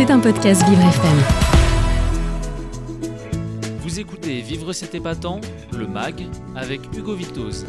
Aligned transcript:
C'est 0.00 0.10
un 0.10 0.18
podcast 0.18 0.66
Vivre 0.66 0.80
FM. 0.80 1.18
Vous 3.82 4.00
écoutez 4.00 4.40
Vivre 4.40 4.72
cet 4.72 4.94
épatant, 4.94 5.42
le 5.76 5.86
MAG, 5.86 6.26
avec 6.56 6.80
Hugo 6.96 7.14
Vitoz. 7.14 7.66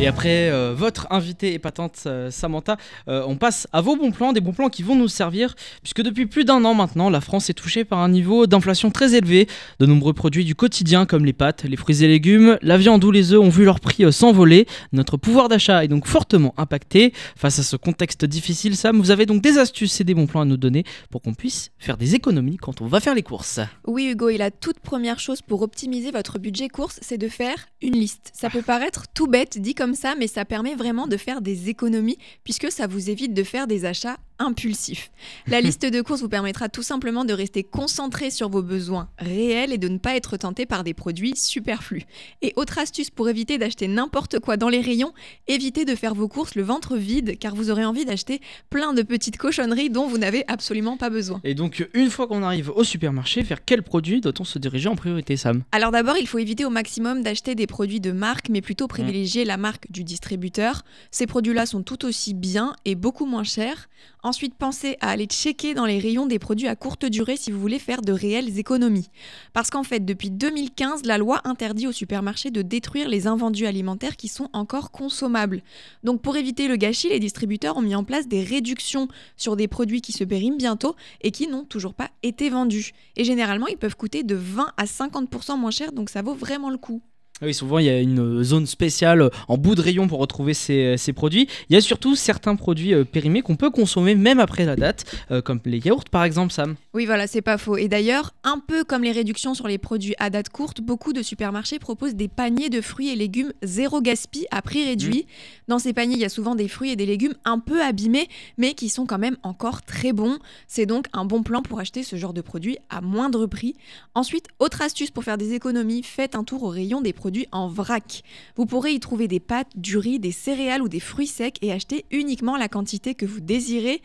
Et 0.00 0.06
après 0.06 0.48
euh, 0.48 0.74
votre 0.76 1.08
invitée 1.10 1.54
épatante 1.54 2.04
euh, 2.06 2.30
Samantha, 2.30 2.76
euh, 3.08 3.24
on 3.26 3.34
passe 3.34 3.66
à 3.72 3.80
vos 3.80 3.96
bons 3.96 4.12
plans, 4.12 4.32
des 4.32 4.40
bons 4.40 4.52
plans 4.52 4.68
qui 4.68 4.84
vont 4.84 4.94
nous 4.94 5.08
servir, 5.08 5.56
puisque 5.82 6.02
depuis 6.02 6.26
plus 6.26 6.44
d'un 6.44 6.64
an 6.64 6.72
maintenant, 6.72 7.10
la 7.10 7.20
France 7.20 7.50
est 7.50 7.54
touchée 7.54 7.84
par 7.84 7.98
un 7.98 8.08
niveau 8.08 8.46
d'inflation 8.46 8.92
très 8.92 9.16
élevé. 9.16 9.48
De 9.80 9.86
nombreux 9.86 10.12
produits 10.12 10.44
du 10.44 10.54
quotidien 10.54 11.04
comme 11.04 11.24
les 11.24 11.32
pâtes, 11.32 11.64
les 11.64 11.76
fruits 11.76 12.04
et 12.04 12.06
légumes, 12.06 12.58
la 12.62 12.78
viande 12.78 13.02
ou 13.02 13.10
les 13.10 13.32
œufs 13.32 13.40
ont 13.40 13.48
vu 13.48 13.64
leur 13.64 13.80
prix 13.80 14.12
s'envoler. 14.12 14.68
Notre 14.92 15.16
pouvoir 15.16 15.48
d'achat 15.48 15.82
est 15.82 15.88
donc 15.88 16.06
fortement 16.06 16.54
impacté. 16.58 17.12
Face 17.34 17.58
à 17.58 17.64
ce 17.64 17.74
contexte 17.74 18.24
difficile, 18.24 18.76
Sam, 18.76 18.98
vous 18.98 19.10
avez 19.10 19.26
donc 19.26 19.42
des 19.42 19.58
astuces 19.58 20.00
et 20.00 20.04
des 20.04 20.14
bons 20.14 20.28
plans 20.28 20.42
à 20.42 20.44
nous 20.44 20.56
donner 20.56 20.84
pour 21.10 21.22
qu'on 21.22 21.34
puisse 21.34 21.72
faire 21.76 21.96
des 21.96 22.14
économies 22.14 22.56
quand 22.56 22.82
on 22.82 22.86
va 22.86 23.00
faire 23.00 23.16
les 23.16 23.24
courses. 23.24 23.58
Oui 23.84 24.06
Hugo, 24.06 24.28
et 24.28 24.38
la 24.38 24.52
toute 24.52 24.78
première 24.78 25.18
chose 25.18 25.42
pour 25.42 25.62
optimiser 25.62 26.12
votre 26.12 26.38
budget 26.38 26.68
course, 26.68 27.00
c'est 27.02 27.18
de 27.18 27.28
faire 27.28 27.66
une 27.82 27.94
liste. 27.94 28.30
Ça 28.32 28.48
peut 28.48 28.62
paraître 28.62 29.06
tout 29.12 29.26
bête 29.26 29.58
dit 29.58 29.74
comme 29.74 29.87
ça, 29.94 30.14
mais 30.18 30.26
ça 30.26 30.44
permet 30.44 30.74
vraiment 30.74 31.06
de 31.06 31.16
faire 31.16 31.40
des 31.40 31.68
économies 31.68 32.18
puisque 32.44 32.70
ça 32.70 32.86
vous 32.86 33.10
évite 33.10 33.34
de 33.34 33.42
faire 33.42 33.66
des 33.66 33.84
achats 33.84 34.16
impulsif. 34.38 35.10
La 35.46 35.60
liste 35.62 35.84
de 35.84 36.00
courses 36.00 36.22
vous 36.22 36.28
permettra 36.28 36.68
tout 36.68 36.82
simplement 36.82 37.24
de 37.24 37.32
rester 37.32 37.62
concentré 37.62 38.30
sur 38.30 38.48
vos 38.48 38.62
besoins 38.62 39.08
réels 39.18 39.72
et 39.72 39.78
de 39.78 39.88
ne 39.88 39.98
pas 39.98 40.16
être 40.16 40.36
tenté 40.36 40.66
par 40.66 40.84
des 40.84 40.94
produits 40.94 41.34
superflus. 41.36 42.04
Et 42.42 42.52
autre 42.56 42.78
astuce 42.78 43.10
pour 43.10 43.28
éviter 43.28 43.58
d'acheter 43.58 43.88
n'importe 43.88 44.38
quoi 44.38 44.56
dans 44.56 44.68
les 44.68 44.80
rayons, 44.80 45.12
évitez 45.46 45.84
de 45.84 45.94
faire 45.94 46.14
vos 46.14 46.28
courses 46.28 46.54
le 46.54 46.62
ventre 46.62 46.96
vide 46.96 47.38
car 47.38 47.54
vous 47.54 47.70
aurez 47.70 47.84
envie 47.84 48.04
d'acheter 48.04 48.40
plein 48.70 48.92
de 48.92 49.02
petites 49.02 49.36
cochonneries 49.36 49.90
dont 49.90 50.06
vous 50.06 50.18
n'avez 50.18 50.44
absolument 50.48 50.96
pas 50.96 51.10
besoin. 51.10 51.40
Et 51.44 51.54
donc 51.54 51.88
une 51.94 52.10
fois 52.10 52.26
qu'on 52.26 52.42
arrive 52.42 52.70
au 52.70 52.84
supermarché, 52.84 53.42
vers 53.42 53.64
quel 53.64 53.82
produit 53.82 54.20
doit-on 54.20 54.44
se 54.44 54.58
diriger 54.58 54.88
en 54.88 54.96
priorité 54.96 55.36
Sam? 55.36 55.62
Alors 55.72 55.90
d'abord, 55.90 56.16
il 56.16 56.26
faut 56.26 56.38
éviter 56.38 56.64
au 56.64 56.70
maximum 56.70 57.22
d'acheter 57.22 57.54
des 57.54 57.66
produits 57.66 58.00
de 58.00 58.12
marque 58.12 58.48
mais 58.48 58.60
plutôt 58.60 58.86
privilégier 58.86 59.44
la 59.44 59.56
marque 59.56 59.77
du 59.90 60.04
distributeur. 60.04 60.82
Ces 61.10 61.26
produits-là 61.26 61.66
sont 61.66 61.82
tout 61.82 62.04
aussi 62.04 62.34
bien 62.34 62.74
et 62.84 62.94
beaucoup 62.94 63.26
moins 63.26 63.44
chers. 63.44 63.88
Ensuite, 64.22 64.54
pensez 64.54 64.96
à 65.00 65.10
aller 65.10 65.26
checker 65.26 65.74
dans 65.74 65.86
les 65.86 65.98
rayons 65.98 66.26
des 66.26 66.38
produits 66.38 66.68
à 66.68 66.76
courte 66.76 67.04
durée 67.04 67.36
si 67.36 67.50
vous 67.50 67.60
voulez 67.60 67.78
faire 67.78 68.02
de 68.02 68.12
réelles 68.12 68.58
économies. 68.58 69.08
Parce 69.52 69.70
qu'en 69.70 69.82
fait, 69.82 70.04
depuis 70.04 70.30
2015, 70.30 71.04
la 71.04 71.18
loi 71.18 71.40
interdit 71.44 71.86
aux 71.86 71.92
supermarchés 71.92 72.50
de 72.50 72.62
détruire 72.62 73.08
les 73.08 73.26
invendus 73.26 73.66
alimentaires 73.66 74.16
qui 74.16 74.28
sont 74.28 74.48
encore 74.52 74.90
consommables. 74.90 75.62
Donc 76.02 76.22
pour 76.22 76.36
éviter 76.36 76.68
le 76.68 76.76
gâchis, 76.76 77.08
les 77.08 77.20
distributeurs 77.20 77.76
ont 77.76 77.82
mis 77.82 77.94
en 77.94 78.04
place 78.04 78.28
des 78.28 78.42
réductions 78.42 79.08
sur 79.36 79.56
des 79.56 79.68
produits 79.68 80.00
qui 80.00 80.12
se 80.12 80.24
périment 80.24 80.56
bientôt 80.56 80.96
et 81.20 81.30
qui 81.30 81.46
n'ont 81.46 81.64
toujours 81.64 81.94
pas 81.94 82.10
été 82.22 82.50
vendus. 82.50 82.92
Et 83.16 83.24
généralement, 83.24 83.66
ils 83.66 83.78
peuvent 83.78 83.96
coûter 83.96 84.22
de 84.22 84.34
20 84.34 84.72
à 84.76 84.84
50% 84.84 85.58
moins 85.58 85.70
cher, 85.70 85.92
donc 85.92 86.10
ça 86.10 86.22
vaut 86.22 86.34
vraiment 86.34 86.70
le 86.70 86.78
coup. 86.78 87.02
Oui, 87.40 87.54
souvent 87.54 87.78
il 87.78 87.86
y 87.86 87.88
a 87.88 88.00
une 88.00 88.42
zone 88.42 88.66
spéciale 88.66 89.30
en 89.46 89.56
bout 89.56 89.76
de 89.76 89.80
rayon 89.80 90.08
pour 90.08 90.18
retrouver 90.18 90.54
ces, 90.54 90.96
produits. 91.14 91.48
Il 91.70 91.74
y 91.74 91.76
a 91.76 91.80
surtout 91.80 92.16
certains 92.16 92.56
produits 92.56 92.94
euh, 92.94 93.04
périmés 93.04 93.42
qu'on 93.42 93.56
peut 93.56 93.70
consommer 93.70 94.14
même 94.14 94.40
après 94.40 94.64
la 94.64 94.76
date, 94.76 95.04
euh, 95.30 95.40
comme 95.40 95.60
les 95.64 95.78
yaourts 95.78 96.04
par 96.10 96.24
exemple, 96.24 96.52
Sam. 96.52 96.74
Oui, 96.94 97.06
voilà, 97.06 97.26
c'est 97.26 97.42
pas 97.42 97.58
faux. 97.58 97.76
Et 97.76 97.88
d'ailleurs, 97.88 98.34
un 98.42 98.58
peu 98.58 98.82
comme 98.82 99.04
les 99.04 99.12
réductions 99.12 99.54
sur 99.54 99.68
les 99.68 99.78
produits 99.78 100.14
à 100.18 100.30
date 100.30 100.48
courte, 100.48 100.80
beaucoup 100.80 101.12
de 101.12 101.22
supermarchés 101.22 101.78
proposent 101.78 102.14
des 102.14 102.28
paniers 102.28 102.70
de 102.70 102.80
fruits 102.80 103.10
et 103.10 103.16
légumes 103.16 103.52
zéro 103.62 104.00
gaspi 104.00 104.46
à 104.50 104.60
prix 104.60 104.84
réduit. 104.84 105.20
Mmh. 105.20 105.68
Dans 105.68 105.78
ces 105.78 105.92
paniers, 105.92 106.16
il 106.16 106.20
y 106.20 106.24
a 106.24 106.30
souvent 106.30 106.56
des 106.56 106.66
fruits 106.66 106.90
et 106.90 106.96
des 106.96 107.06
légumes 107.06 107.34
un 107.44 107.60
peu 107.60 107.82
abîmés, 107.82 108.28
mais 108.56 108.74
qui 108.74 108.88
sont 108.88 109.06
quand 109.06 109.18
même 109.18 109.36
encore 109.44 109.82
très 109.82 110.12
bons. 110.12 110.38
C'est 110.66 110.86
donc 110.86 111.06
un 111.12 111.24
bon 111.24 111.42
plan 111.42 111.62
pour 111.62 111.78
acheter 111.78 112.02
ce 112.02 112.16
genre 112.16 112.34
de 112.34 112.40
produits 112.40 112.78
à 112.90 113.00
moindre 113.00 113.46
prix. 113.46 113.74
Ensuite, 114.14 114.46
autre 114.58 114.82
astuce 114.82 115.10
pour 115.10 115.22
faire 115.22 115.38
des 115.38 115.54
économies, 115.54 116.02
faites 116.02 116.34
un 116.34 116.42
tour 116.42 116.64
au 116.64 116.68
rayon 116.68 117.00
des 117.00 117.12
produits 117.12 117.27
en 117.52 117.68
vrac. 117.68 118.22
Vous 118.56 118.66
pourrez 118.66 118.92
y 118.92 119.00
trouver 119.00 119.28
des 119.28 119.40
pâtes, 119.40 119.70
du 119.74 119.96
riz, 119.96 120.18
des 120.18 120.32
céréales 120.32 120.82
ou 120.82 120.88
des 120.88 121.00
fruits 121.00 121.26
secs 121.26 121.58
et 121.62 121.72
acheter 121.72 122.04
uniquement 122.10 122.56
la 122.56 122.68
quantité 122.68 123.14
que 123.14 123.26
vous 123.26 123.40
désirez. 123.40 124.00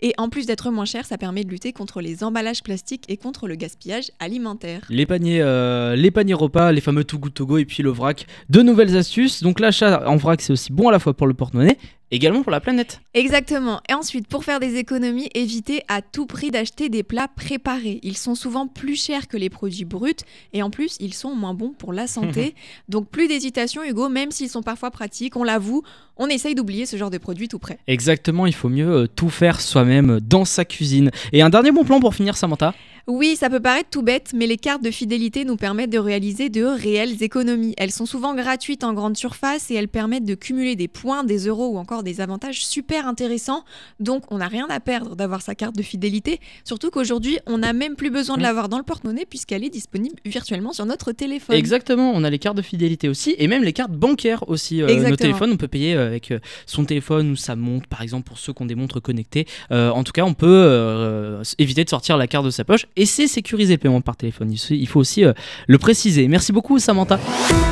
Et 0.00 0.14
en 0.16 0.28
plus 0.28 0.46
d'être 0.46 0.70
moins 0.70 0.84
cher, 0.84 1.04
ça 1.04 1.18
permet 1.18 1.42
de 1.42 1.50
lutter 1.50 1.72
contre 1.72 2.00
les 2.00 2.22
emballages 2.22 2.62
plastiques 2.62 3.04
et 3.08 3.16
contre 3.16 3.48
le 3.48 3.56
gaspillage 3.56 4.12
alimentaire. 4.20 4.82
Les 4.90 5.06
paniers, 5.06 5.40
euh, 5.40 5.96
les 5.96 6.12
paniers 6.12 6.34
repas, 6.34 6.70
les 6.70 6.80
fameux 6.80 7.02
Too 7.02 7.18
Good 7.18 7.34
To 7.34 7.46
Go 7.46 7.58
et 7.58 7.64
puis 7.64 7.82
le 7.82 7.90
vrac. 7.90 8.26
De 8.48 8.62
nouvelles 8.62 8.96
astuces. 8.96 9.42
Donc 9.42 9.58
l'achat 9.58 10.08
en 10.08 10.16
vrac, 10.16 10.40
c'est 10.40 10.52
aussi 10.52 10.72
bon 10.72 10.88
à 10.88 10.92
la 10.92 11.00
fois 11.00 11.14
pour 11.14 11.26
le 11.26 11.34
porte-monnaie 11.34 11.78
également 12.10 12.42
pour 12.42 12.52
la 12.52 12.60
planète. 12.60 13.00
Exactement. 13.14 13.80
Et 13.88 13.94
ensuite, 13.94 14.28
pour 14.28 14.44
faire 14.44 14.60
des 14.60 14.76
économies, 14.76 15.28
évitez 15.34 15.82
à 15.88 16.02
tout 16.02 16.26
prix 16.26 16.50
d'acheter 16.50 16.88
des 16.88 17.02
plats 17.02 17.28
préparés. 17.28 18.00
Ils 18.02 18.16
sont 18.16 18.34
souvent 18.34 18.66
plus 18.66 18.96
chers 18.96 19.28
que 19.28 19.36
les 19.36 19.50
produits 19.50 19.84
bruts 19.84 20.14
et 20.52 20.62
en 20.62 20.70
plus, 20.70 20.96
ils 21.00 21.14
sont 21.14 21.34
moins 21.34 21.54
bons 21.54 21.72
pour 21.76 21.92
la 21.92 22.06
santé. 22.06 22.54
Donc 22.88 23.08
plus 23.08 23.28
d'hésitation, 23.28 23.82
Hugo, 23.82 24.08
même 24.08 24.30
s'ils 24.30 24.48
sont 24.48 24.62
parfois 24.62 24.90
pratiques, 24.90 25.36
on 25.36 25.44
l'avoue, 25.44 25.82
on 26.16 26.28
essaye 26.28 26.54
d'oublier 26.54 26.86
ce 26.86 26.96
genre 26.96 27.10
de 27.10 27.18
produits 27.18 27.48
tout 27.48 27.58
près. 27.58 27.78
Exactement, 27.86 28.46
il 28.46 28.54
faut 28.54 28.68
mieux 28.68 28.90
euh, 28.90 29.06
tout 29.06 29.30
faire 29.30 29.60
soi-même 29.60 30.20
dans 30.20 30.44
sa 30.44 30.64
cuisine. 30.64 31.10
Et 31.32 31.42
un 31.42 31.50
dernier 31.50 31.72
bon 31.72 31.84
plan 31.84 32.00
pour 32.00 32.14
finir, 32.14 32.36
Samantha? 32.36 32.74
Oui, 33.08 33.36
ça 33.36 33.48
peut 33.48 33.58
paraître 33.58 33.88
tout 33.88 34.02
bête, 34.02 34.32
mais 34.34 34.46
les 34.46 34.58
cartes 34.58 34.82
de 34.82 34.90
fidélité 34.90 35.46
nous 35.46 35.56
permettent 35.56 35.88
de 35.88 35.98
réaliser 35.98 36.50
de 36.50 36.62
réelles 36.62 37.22
économies. 37.22 37.74
Elles 37.78 37.90
sont 37.90 38.04
souvent 38.04 38.34
gratuites 38.34 38.84
en 38.84 38.92
grande 38.92 39.16
surface 39.16 39.70
et 39.70 39.74
elles 39.76 39.88
permettent 39.88 40.26
de 40.26 40.34
cumuler 40.34 40.76
des 40.76 40.88
points, 40.88 41.24
des 41.24 41.46
euros 41.46 41.68
ou 41.68 41.78
encore 41.78 42.02
des 42.02 42.20
avantages 42.20 42.66
super 42.66 43.08
intéressants. 43.08 43.64
Donc 43.98 44.24
on 44.30 44.38
n'a 44.38 44.48
rien 44.48 44.66
à 44.68 44.78
perdre 44.78 45.16
d'avoir 45.16 45.40
sa 45.40 45.54
carte 45.54 45.74
de 45.74 45.82
fidélité, 45.82 46.38
surtout 46.64 46.90
qu'aujourd'hui 46.90 47.38
on 47.46 47.56
n'a 47.56 47.72
même 47.72 47.96
plus 47.96 48.10
besoin 48.10 48.36
de 48.36 48.40
mmh. 48.40 48.44
l'avoir 48.44 48.68
dans 48.68 48.76
le 48.76 48.84
porte-monnaie 48.84 49.24
puisqu'elle 49.24 49.64
est 49.64 49.70
disponible 49.70 50.16
virtuellement 50.26 50.74
sur 50.74 50.84
notre 50.84 51.12
téléphone. 51.12 51.56
Exactement, 51.56 52.12
on 52.14 52.24
a 52.24 52.28
les 52.28 52.38
cartes 52.38 52.58
de 52.58 52.62
fidélité 52.62 53.08
aussi 53.08 53.34
et 53.38 53.48
même 53.48 53.64
les 53.64 53.72
cartes 53.72 53.92
bancaires 53.92 54.46
aussi. 54.50 54.82
Euh, 54.82 55.08
nos 55.08 55.16
téléphones, 55.16 55.52
on 55.52 55.56
peut 55.56 55.66
payer 55.66 55.94
euh, 55.94 56.08
avec 56.08 56.30
euh, 56.30 56.40
son 56.66 56.84
téléphone 56.84 57.30
ou 57.30 57.36
sa 57.36 57.56
montre 57.56 57.88
par 57.88 58.02
exemple 58.02 58.28
pour 58.28 58.38
ceux 58.38 58.52
qui 58.52 58.62
ont 58.62 58.66
des 58.66 58.74
montres 58.74 59.00
connectées. 59.00 59.46
en 59.70 60.04
tout 60.04 60.12
cas, 60.12 60.24
on 60.24 60.34
peut 60.34 61.40
éviter 61.56 61.84
de 61.84 61.88
sortir 61.88 62.18
la 62.18 62.26
carte 62.26 62.44
de 62.44 62.50
sa 62.50 62.64
poche 62.64 62.86
et 62.98 63.06
c'est 63.06 63.28
sécurisé 63.28 63.74
le 63.74 63.78
paiement 63.78 64.00
par 64.00 64.16
téléphone. 64.16 64.52
Il 64.70 64.88
faut 64.88 65.00
aussi 65.00 65.24
euh, 65.24 65.32
le 65.68 65.78
préciser. 65.78 66.28
Merci 66.28 66.52
beaucoup 66.52 66.78
Samantha. 66.78 67.18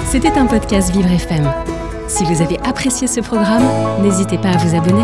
C'était 0.08 0.32
un 0.32 0.46
podcast 0.46 0.92
Vivre 0.92 1.10
FM. 1.10 1.52
Si 2.08 2.24
vous 2.24 2.40
avez 2.40 2.58
apprécié 2.60 3.08
ce 3.08 3.20
programme, 3.20 3.64
n'hésitez 4.02 4.38
pas 4.38 4.50
à 4.50 4.56
vous 4.56 4.76
abonner. 4.76 5.02